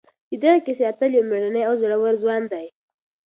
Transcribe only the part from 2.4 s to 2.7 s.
دی.